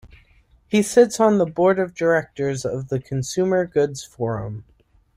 [0.67, 4.65] He sits on the Board of Directors of the Consumer Goods Forum.